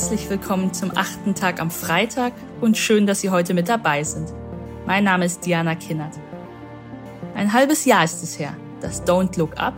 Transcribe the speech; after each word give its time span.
herzlich 0.00 0.30
willkommen 0.30 0.72
zum 0.72 0.96
achten 0.96 1.34
Tag 1.34 1.60
am 1.60 1.70
Freitag 1.70 2.32
und 2.62 2.78
schön, 2.78 3.06
dass 3.06 3.20
Sie 3.20 3.28
heute 3.28 3.52
mit 3.52 3.68
dabei 3.68 4.02
sind. 4.02 4.32
Mein 4.86 5.04
Name 5.04 5.26
ist 5.26 5.44
Diana 5.44 5.74
Kinnert. 5.74 6.14
Ein 7.34 7.52
halbes 7.52 7.84
Jahr 7.84 8.02
ist 8.02 8.22
es 8.22 8.38
her, 8.38 8.56
dass 8.80 9.04
Don't 9.04 9.38
Look 9.38 9.58
Up, 9.58 9.74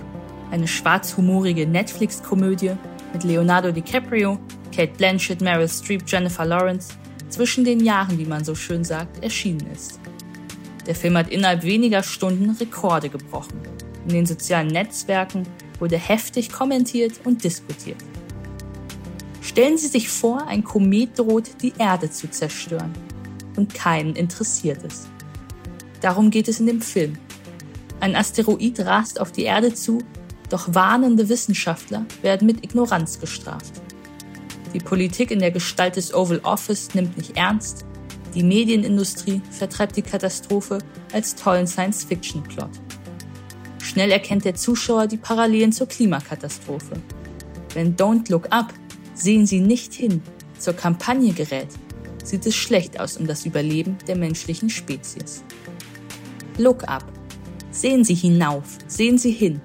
eine 0.53 0.69
schwarzhumorige 0.69 1.67
Netflix-Komödie 1.67 2.77
mit 3.13 3.25
Leonardo 3.25 3.73
DiCaprio, 3.73 4.39
Kate 4.73 4.93
Blanchett, 4.97 5.41
Meryl 5.41 5.69
Streep, 5.69 6.05
Jennifer 6.07 6.45
Lawrence, 6.45 6.95
zwischen 7.29 7.65
den 7.65 7.81
Jahren, 7.81 8.17
wie 8.17 8.25
man 8.25 8.45
so 8.45 8.55
schön 8.55 8.85
sagt, 8.85 9.25
erschienen 9.25 9.67
ist. 9.73 9.99
Der 10.87 10.95
Film 10.95 11.19
hat 11.19 11.31
innerhalb 11.31 11.65
weniger 11.65 12.05
Stunden 12.05 12.51
Rekorde 12.51 13.09
gebrochen. 13.09 13.61
In 14.07 14.15
den 14.15 14.27
sozialen 14.27 14.69
Netzwerken 14.69 15.49
wurde 15.81 15.97
heftig 15.97 16.53
kommentiert 16.53 17.15
und 17.25 17.43
diskutiert. 17.43 17.99
Stellen 19.53 19.77
Sie 19.77 19.89
sich 19.89 20.09
vor, 20.09 20.47
ein 20.47 20.65
Komet 20.65 21.19
droht, 21.19 21.61
die 21.61 21.75
Erde 21.77 22.11
zu 22.11 22.31
zerstören. 22.31 22.91
Und 23.55 23.75
keinen 23.75 24.17
interessiert 24.17 24.83
es. 24.83 25.09
Darum 26.01 26.31
geht 26.31 26.49
es 26.49 26.59
in 26.59 26.65
dem 26.65 26.81
Film. 26.81 27.19
Ein 28.01 28.17
Asteroid 28.17 28.81
rast 28.81 29.21
auf 29.21 29.31
die 29.31 29.43
Erde 29.43 29.75
zu, 29.75 29.99
doch 30.49 30.75
warnende 30.75 31.29
Wissenschaftler 31.29 32.07
werden 32.23 32.47
mit 32.47 32.65
Ignoranz 32.65 33.21
gestraft. 33.21 33.75
Die 34.73 34.79
Politik 34.79 35.31
in 35.31 35.41
der 35.41 35.51
Gestalt 35.51 35.97
des 35.97 36.15
Oval 36.15 36.41
Office 36.45 36.95
nimmt 36.95 37.19
nicht 37.19 37.37
ernst, 37.37 37.85
die 38.35 38.43
Medienindustrie 38.43 39.43
vertreibt 39.51 39.99
die 39.99 40.03
Katastrophe 40.03 40.79
als 41.13 41.35
tollen 41.35 41.67
Science-Fiction-Plot. 41.67 42.71
Schnell 43.83 44.13
erkennt 44.13 44.47
der 44.47 44.55
Zuschauer 44.55 45.09
die 45.09 45.19
Parallelen 45.19 45.73
zur 45.73 45.89
Klimakatastrophe. 45.89 46.95
Wenn 47.75 47.95
Don't 47.97 48.31
Look 48.31 48.47
Up 48.51 48.73
Sehen 49.15 49.47
Sie 49.47 49.61
nicht 49.61 49.93
hin, 49.93 50.23
zur 50.59 50.75
Kampagne 50.75 51.33
gerät, 51.33 51.69
sieht 52.25 52.47
es 52.47 52.55
schlecht 52.55 52.99
aus 52.99 53.17
um 53.17 53.27
das 53.27 53.45
Überleben 53.45 53.99
der 54.07 54.17
menschlichen 54.17 54.71
Spezies. 54.71 55.43
Look 56.57 56.89
up. 56.89 57.05
Sehen 57.71 58.05
Sie 58.05 58.15
hinauf, 58.15 58.79
sehen 58.87 59.19
Sie 59.19 59.33
hin, 59.33 59.61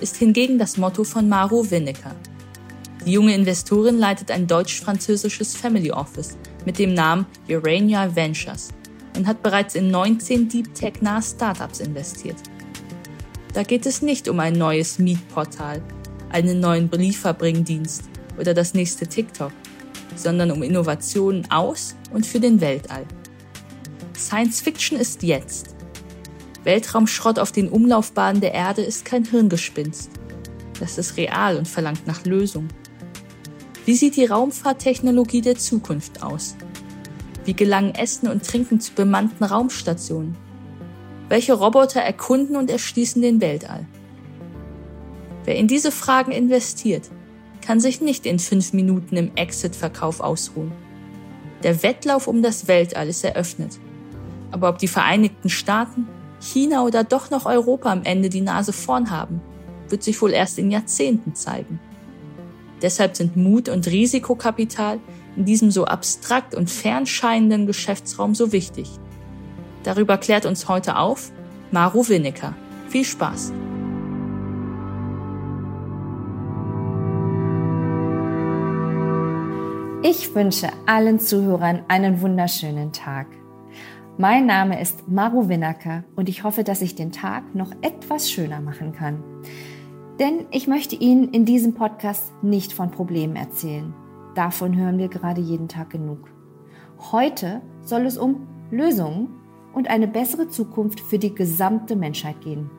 ist 0.00 0.16
hingegen 0.16 0.58
das 0.58 0.76
Motto 0.76 1.04
von 1.04 1.28
Maru 1.28 1.70
Winnecker. 1.70 2.14
Die 3.04 3.12
junge 3.12 3.34
Investorin 3.34 3.98
leitet 3.98 4.30
ein 4.30 4.46
deutsch-französisches 4.46 5.56
Family 5.56 5.90
Office 5.90 6.36
mit 6.64 6.78
dem 6.78 6.92
Namen 6.92 7.26
Urania 7.48 8.14
Ventures 8.14 8.70
und 9.16 9.26
hat 9.26 9.42
bereits 9.42 9.74
in 9.74 9.90
19 9.90 10.48
Deep 10.48 10.74
Tech-nahe 10.74 11.22
Startups 11.22 11.80
investiert. 11.80 12.36
Da 13.54 13.62
geht 13.62 13.86
es 13.86 14.02
nicht 14.02 14.28
um 14.28 14.40
ein 14.40 14.54
neues 14.54 14.98
Mietportal, 14.98 15.82
einen 16.30 16.60
neuen 16.60 16.88
Briefverbringdienst 16.88 18.02
oder 18.38 18.54
das 18.54 18.74
nächste 18.74 19.06
TikTok, 19.06 19.52
sondern 20.14 20.50
um 20.50 20.62
Innovationen 20.62 21.50
aus 21.50 21.94
und 22.12 22.26
für 22.26 22.40
den 22.40 22.60
Weltall. 22.60 23.04
Science 24.16 24.60
Fiction 24.60 24.98
ist 24.98 25.22
jetzt. 25.22 25.74
Weltraumschrott 26.64 27.38
auf 27.38 27.52
den 27.52 27.68
Umlaufbahnen 27.68 28.40
der 28.40 28.52
Erde 28.52 28.82
ist 28.82 29.04
kein 29.04 29.24
Hirngespinst. 29.24 30.10
Das 30.80 30.98
ist 30.98 31.16
real 31.16 31.56
und 31.56 31.68
verlangt 31.68 32.06
nach 32.06 32.24
Lösung. 32.24 32.68
Wie 33.84 33.94
sieht 33.94 34.16
die 34.16 34.26
Raumfahrttechnologie 34.26 35.42
der 35.42 35.56
Zukunft 35.56 36.22
aus? 36.22 36.56
Wie 37.44 37.54
gelangen 37.54 37.94
Essen 37.94 38.28
und 38.28 38.44
Trinken 38.44 38.80
zu 38.80 38.92
bemannten 38.92 39.44
Raumstationen? 39.44 40.36
Welche 41.28 41.52
Roboter 41.52 42.00
erkunden 42.00 42.56
und 42.56 42.70
erschließen 42.70 43.22
den 43.22 43.40
Weltall? 43.40 43.86
Wer 45.44 45.54
in 45.54 45.68
diese 45.68 45.92
Fragen 45.92 46.32
investiert, 46.32 47.08
kann 47.66 47.80
sich 47.80 48.00
nicht 48.00 48.26
in 48.26 48.38
fünf 48.38 48.72
Minuten 48.72 49.16
im 49.16 49.34
Exit-Verkauf 49.34 50.20
ausruhen. 50.20 50.70
Der 51.64 51.82
Wettlauf 51.82 52.28
um 52.28 52.42
das 52.42 52.68
Weltall 52.68 53.08
ist 53.08 53.24
eröffnet. 53.24 53.78
Aber 54.52 54.68
ob 54.68 54.78
die 54.78 54.86
Vereinigten 54.86 55.48
Staaten, 55.48 56.06
China 56.40 56.84
oder 56.84 57.02
doch 57.02 57.30
noch 57.30 57.44
Europa 57.44 57.90
am 57.90 58.04
Ende 58.04 58.28
die 58.28 58.40
Nase 58.40 58.72
vorn 58.72 59.10
haben, 59.10 59.40
wird 59.88 60.04
sich 60.04 60.20
wohl 60.22 60.32
erst 60.32 60.58
in 60.58 60.70
Jahrzehnten 60.70 61.34
zeigen. 61.34 61.80
Deshalb 62.82 63.16
sind 63.16 63.36
Mut 63.36 63.68
und 63.68 63.86
Risikokapital 63.88 65.00
in 65.36 65.44
diesem 65.44 65.72
so 65.72 65.86
abstrakt 65.86 66.54
und 66.54 66.70
fernscheinenden 66.70 67.66
Geschäftsraum 67.66 68.34
so 68.36 68.52
wichtig. 68.52 68.88
Darüber 69.82 70.18
klärt 70.18 70.46
uns 70.46 70.68
heute 70.68 70.96
auf 70.96 71.32
Maru 71.72 72.06
Winnecker. 72.08 72.54
Viel 72.88 73.04
Spaß! 73.04 73.52
Ich 80.08 80.36
wünsche 80.36 80.68
allen 80.86 81.18
Zuhörern 81.18 81.82
einen 81.88 82.20
wunderschönen 82.20 82.92
Tag. 82.92 83.26
Mein 84.16 84.46
Name 84.46 84.80
ist 84.80 85.08
Maru 85.08 85.48
Winnacker 85.48 86.04
und 86.14 86.28
ich 86.28 86.44
hoffe, 86.44 86.62
dass 86.62 86.80
ich 86.80 86.94
den 86.94 87.10
Tag 87.10 87.56
noch 87.56 87.72
etwas 87.82 88.30
schöner 88.30 88.60
machen 88.60 88.92
kann. 88.92 89.24
Denn 90.20 90.46
ich 90.52 90.68
möchte 90.68 90.94
Ihnen 90.94 91.32
in 91.32 91.44
diesem 91.44 91.74
Podcast 91.74 92.30
nicht 92.40 92.72
von 92.72 92.92
Problemen 92.92 93.34
erzählen. 93.34 93.92
Davon 94.36 94.76
hören 94.76 94.98
wir 94.98 95.08
gerade 95.08 95.40
jeden 95.40 95.66
Tag 95.66 95.90
genug. 95.90 96.30
Heute 97.10 97.60
soll 97.82 98.06
es 98.06 98.16
um 98.16 98.46
Lösungen 98.70 99.26
und 99.74 99.90
eine 99.90 100.06
bessere 100.06 100.46
Zukunft 100.46 101.00
für 101.00 101.18
die 101.18 101.34
gesamte 101.34 101.96
Menschheit 101.96 102.40
gehen. 102.42 102.70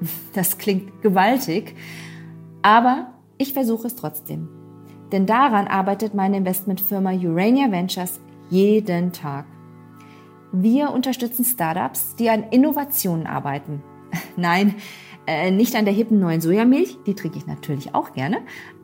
Das 0.32 0.58
klingt 0.58 1.00
gewaltig, 1.00 1.76
aber 2.62 3.12
ich 3.38 3.52
versuche 3.52 3.86
es 3.86 3.94
trotzdem. 3.94 4.61
Denn 5.12 5.26
daran 5.26 5.66
arbeitet 5.66 6.14
meine 6.14 6.38
Investmentfirma 6.38 7.12
Urania 7.12 7.70
Ventures 7.70 8.20
jeden 8.48 9.12
Tag. 9.12 9.44
Wir 10.52 10.90
unterstützen 10.90 11.44
Startups, 11.44 12.16
die 12.16 12.30
an 12.30 12.44
Innovationen 12.50 13.26
arbeiten. 13.26 13.82
Nein, 14.36 14.74
äh, 15.26 15.50
nicht 15.50 15.76
an 15.76 15.84
der 15.84 15.94
hippen 15.94 16.18
neuen 16.18 16.40
Sojamilch, 16.40 16.98
die 17.06 17.14
trinke 17.14 17.38
ich 17.38 17.46
natürlich 17.46 17.94
auch 17.94 18.12
gerne, 18.12 18.38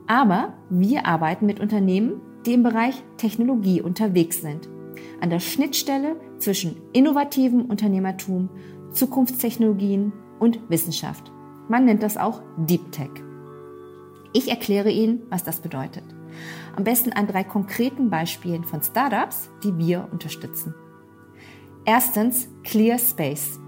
aber 0.06 0.54
wir 0.70 1.06
arbeiten 1.06 1.46
mit 1.46 1.60
Unternehmen, 1.60 2.20
die 2.46 2.54
im 2.54 2.62
Bereich 2.62 3.02
Technologie 3.16 3.82
unterwegs 3.82 4.40
sind. 4.40 4.68
An 5.20 5.30
der 5.30 5.40
Schnittstelle 5.40 6.16
zwischen 6.38 6.76
innovativem 6.92 7.66
Unternehmertum, 7.66 8.50
Zukunftstechnologien 8.92 10.12
und 10.38 10.60
Wissenschaft. 10.70 11.32
Man 11.68 11.84
nennt 11.84 12.02
das 12.02 12.16
auch 12.16 12.40
Deep 12.56 12.92
Tech. 12.92 13.10
Ich 14.32 14.48
erkläre 14.48 14.90
Ihnen, 14.90 15.22
was 15.28 15.42
das 15.44 15.60
bedeutet. 15.60 16.04
Am 16.76 16.84
besten 16.84 17.12
an 17.12 17.26
drei 17.26 17.44
konkreten 17.44 18.10
Beispielen 18.10 18.64
von 18.64 18.82
Startups, 18.82 19.50
die 19.62 19.76
wir 19.78 20.08
unterstützen. 20.12 20.74
Erstens 21.84 22.48
Clear 22.64 22.98
Space. 22.98 23.58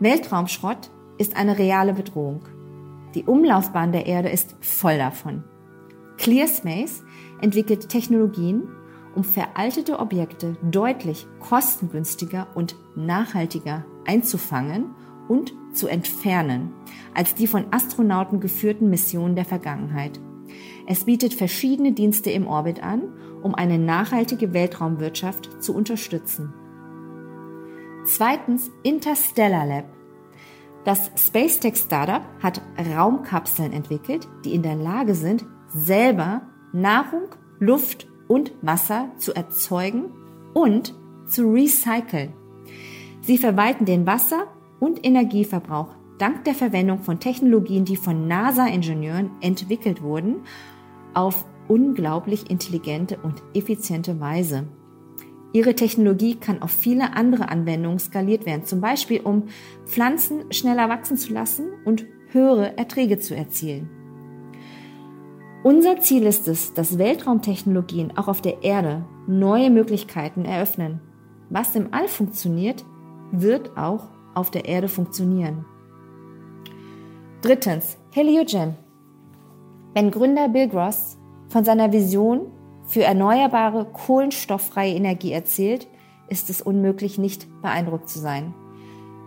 Weltraumschrott 0.00 0.90
ist 1.18 1.36
eine 1.36 1.58
reale 1.58 1.94
Bedrohung. 1.94 2.42
Die 3.14 3.24
Umlaufbahn 3.24 3.92
der 3.92 4.06
Erde 4.06 4.28
ist 4.28 4.56
voll 4.60 4.98
davon. 4.98 5.44
Clear 6.18 6.48
Space 6.48 7.02
entwickelt 7.40 7.88
Technologien, 7.88 8.64
um 9.14 9.24
veraltete 9.24 9.98
Objekte 9.98 10.56
deutlich 10.62 11.26
kostengünstiger 11.40 12.48
und 12.54 12.76
nachhaltiger 12.94 13.84
einzufangen 14.06 14.94
und 15.28 15.52
zu 15.72 15.88
entfernen 15.88 16.72
als 17.14 17.34
die 17.34 17.46
von 17.46 17.66
Astronauten 17.72 18.40
geführten 18.40 18.90
Missionen 18.90 19.36
der 19.36 19.44
Vergangenheit. 19.44 20.20
Es 20.90 21.04
bietet 21.04 21.34
verschiedene 21.34 21.92
Dienste 21.92 22.30
im 22.30 22.46
Orbit 22.46 22.82
an, 22.82 23.12
um 23.42 23.54
eine 23.54 23.78
nachhaltige 23.78 24.54
Weltraumwirtschaft 24.54 25.62
zu 25.62 25.74
unterstützen. 25.74 26.54
Zweitens 28.06 28.70
Interstellar 28.84 29.66
Lab. 29.66 29.84
Das 30.86 31.10
Space 31.14 31.60
Tech 31.60 31.76
Startup 31.76 32.22
hat 32.42 32.62
Raumkapseln 32.96 33.74
entwickelt, 33.74 34.28
die 34.46 34.54
in 34.54 34.62
der 34.62 34.76
Lage 34.76 35.14
sind, 35.14 35.44
selber 35.66 36.40
Nahrung, 36.72 37.34
Luft 37.58 38.08
und 38.26 38.54
Wasser 38.62 39.10
zu 39.18 39.34
erzeugen 39.34 40.06
und 40.54 40.94
zu 41.26 41.52
recyceln. 41.52 42.32
Sie 43.20 43.36
verwalten 43.36 43.84
den 43.84 44.06
Wasser- 44.06 44.46
und 44.80 45.04
Energieverbrauch 45.04 45.94
dank 46.16 46.44
der 46.44 46.54
Verwendung 46.54 47.00
von 47.00 47.20
Technologien, 47.20 47.84
die 47.84 47.96
von 47.96 48.26
NASA-Ingenieuren 48.26 49.32
entwickelt 49.42 50.02
wurden 50.02 50.44
auf 51.18 51.44
unglaublich 51.66 52.48
intelligente 52.48 53.18
und 53.20 53.42
effiziente 53.52 54.20
Weise. 54.20 54.68
Ihre 55.52 55.74
Technologie 55.74 56.36
kann 56.36 56.62
auf 56.62 56.70
viele 56.70 57.16
andere 57.16 57.48
Anwendungen 57.48 57.98
skaliert 57.98 58.46
werden, 58.46 58.64
zum 58.64 58.80
Beispiel 58.80 59.20
um 59.22 59.48
Pflanzen 59.84 60.52
schneller 60.52 60.88
wachsen 60.88 61.16
zu 61.16 61.32
lassen 61.32 61.66
und 61.84 62.06
höhere 62.28 62.78
Erträge 62.78 63.18
zu 63.18 63.34
erzielen. 63.34 63.90
Unser 65.64 65.98
Ziel 65.98 66.22
ist 66.22 66.46
es, 66.46 66.72
dass 66.72 66.98
Weltraumtechnologien 66.98 68.16
auch 68.16 68.28
auf 68.28 68.40
der 68.40 68.62
Erde 68.62 69.04
neue 69.26 69.70
Möglichkeiten 69.70 70.44
eröffnen. 70.44 71.00
Was 71.50 71.74
im 71.74 71.92
All 71.92 72.06
funktioniert, 72.06 72.84
wird 73.32 73.76
auch 73.76 74.04
auf 74.34 74.52
der 74.52 74.66
Erde 74.66 74.86
funktionieren. 74.86 75.64
Drittens, 77.42 77.98
Heliogen. 78.12 78.76
Wenn 79.98 80.12
Gründer 80.12 80.48
Bill 80.48 80.68
Gross 80.68 81.18
von 81.48 81.64
seiner 81.64 81.92
Vision 81.92 82.52
für 82.86 83.02
erneuerbare, 83.02 83.84
kohlenstofffreie 83.84 84.94
Energie 84.94 85.32
erzielt, 85.32 85.88
ist 86.28 86.50
es 86.50 86.62
unmöglich, 86.62 87.18
nicht 87.18 87.48
beeindruckt 87.62 88.08
zu 88.08 88.20
sein. 88.20 88.54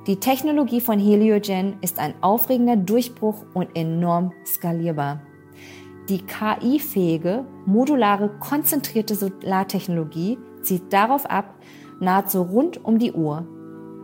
Die 0.07 0.21
Technologie 0.21 0.79
von 0.79 0.97
Heliogen 0.97 1.75
ist 1.81 1.99
ein 1.99 2.13
aufregender 2.21 2.77
Durchbruch 2.77 3.43
und 3.53 3.75
enorm 3.75 4.31
skalierbar. 4.45 5.21
Die 6.07 6.21
KI-fähige, 6.25 7.43
modulare, 7.65 8.29
konzentrierte 8.39 9.15
Solartechnologie 9.15 10.37
zieht 10.61 10.93
darauf 10.93 11.25
ab, 11.25 11.53
nahezu 11.99 12.43
rund 12.43 12.81
um 12.85 12.97
die 12.97 13.11
Uhr 13.11 13.45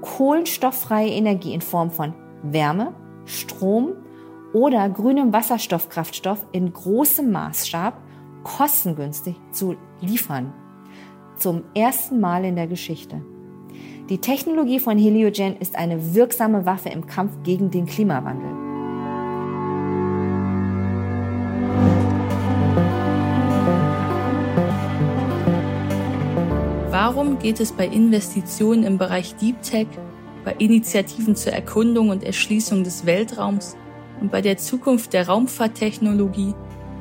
kohlenstofffreie 0.01 1.11
Energie 1.11 1.53
in 1.53 1.61
Form 1.61 1.91
von 1.91 2.13
Wärme, 2.43 2.93
Strom 3.23 3.93
oder 4.57 4.89
grünem 4.89 5.33
Wasserstoffkraftstoff 5.33 6.43
in 6.51 6.73
großem 6.73 7.31
Maßstab 7.31 7.93
kostengünstig 8.43 9.35
zu 9.51 9.75
liefern. 10.01 10.51
Zum 11.35 11.61
ersten 11.75 12.19
Mal 12.19 12.43
in 12.43 12.55
der 12.55 12.65
Geschichte. 12.65 13.21
Die 14.09 14.17
Technologie 14.17 14.79
von 14.79 14.97
Heliogen 14.97 15.57
ist 15.57 15.75
eine 15.75 16.15
wirksame 16.15 16.65
Waffe 16.65 16.89
im 16.89 17.05
Kampf 17.05 17.33
gegen 17.43 17.69
den 17.69 17.85
Klimawandel. 17.85 18.49
Warum 26.89 27.37
geht 27.37 27.59
es 27.59 27.71
bei 27.73 27.85
Investitionen 27.85 28.83
im 28.83 28.97
Bereich 28.97 29.35
Deep 29.35 29.61
Tech, 29.61 29.87
bei 30.43 30.53
Initiativen 30.53 31.35
zur 31.35 31.53
Erkundung 31.53 32.09
und 32.09 32.23
Erschließung 32.23 32.83
des 32.83 33.05
Weltraums 33.05 33.77
und 34.19 34.31
bei 34.31 34.41
der 34.41 34.57
Zukunft 34.57 35.13
der 35.13 35.27
Raumfahrttechnologie 35.27 36.53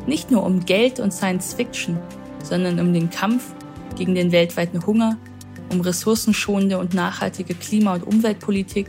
nicht 0.07 0.31
nur 0.31 0.45
um 0.45 0.65
Geld 0.65 1.01
und 1.01 1.13
Science 1.13 1.55
Fiction, 1.55 1.99
sondern 2.43 2.79
um 2.81 2.93
den 2.93 3.11
Kampf 3.11 3.55
gegen 3.97 4.15
den 4.15 4.33
weltweiten 4.33 4.87
Hunger, 4.87 5.17
um 5.71 5.81
ressourcenschonende 5.81 6.79
und 6.79 6.95
nachhaltige 6.95 7.55
Klima- 7.55 7.95
und 7.95 8.07
Umweltpolitik 8.07 8.89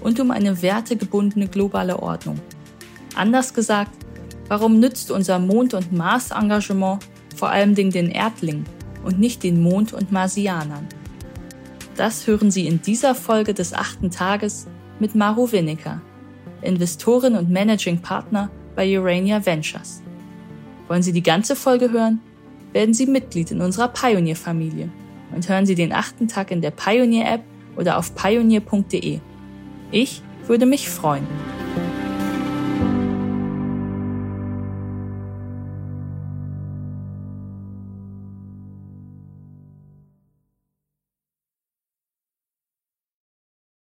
und 0.00 0.18
um 0.20 0.30
eine 0.30 0.62
wertegebundene 0.62 1.48
globale 1.48 1.98
Ordnung. 2.00 2.40
Anders 3.14 3.54
gesagt, 3.54 3.92
warum 4.48 4.78
nützt 4.78 5.10
unser 5.10 5.38
Mond- 5.38 5.74
und 5.74 5.92
Mars-Engagement 5.92 7.04
vor 7.34 7.50
allem 7.50 7.74
den 7.74 7.92
Erdlingen 8.10 8.64
und 9.04 9.18
nicht 9.18 9.42
den 9.42 9.60
Mond- 9.60 9.92
und 9.92 10.12
Marsianern? 10.12 10.86
Das 11.96 12.26
hören 12.26 12.50
Sie 12.50 12.66
in 12.66 12.82
dieser 12.82 13.14
Folge 13.14 13.54
des 13.54 13.72
achten 13.72 14.10
Tages 14.10 14.66
mit 15.00 15.14
Maru 15.14 15.50
Winnecker, 15.50 16.00
Investorin 16.66 17.34
und 17.34 17.50
Managing 17.50 18.02
Partner 18.02 18.50
bei 18.74 18.98
Urania 18.98 19.44
Ventures. 19.44 20.02
Wollen 20.88 21.02
Sie 21.02 21.12
die 21.12 21.22
ganze 21.22 21.56
Folge 21.56 21.90
hören? 21.90 22.20
Werden 22.72 22.94
Sie 22.94 23.06
Mitglied 23.06 23.50
in 23.50 23.60
unserer 23.60 23.88
Pioneer-Familie 23.88 24.90
und 25.34 25.48
hören 25.48 25.66
Sie 25.66 25.74
den 25.74 25.92
achten 25.92 26.28
Tag 26.28 26.50
in 26.50 26.60
der 26.60 26.70
Pioneer-App 26.70 27.42
oder 27.76 27.98
auf 27.98 28.14
pioneer.de. 28.14 29.20
Ich 29.90 30.22
würde 30.46 30.66
mich 30.66 30.88
freuen. 30.88 31.26